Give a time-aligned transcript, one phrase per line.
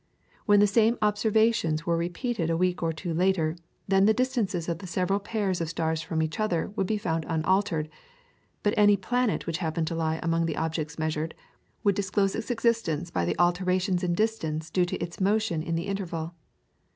[0.47, 3.55] When the same observations were repeated a week or two later,
[3.87, 7.23] then the distances of the several pairs of stars from each other would be found
[7.29, 7.87] unaltered,
[8.63, 11.35] but any planet which happened to lie among the objects measured
[11.83, 15.85] would disclose its existence by the alterations in distance due to its motion in the
[15.85, 16.33] interval.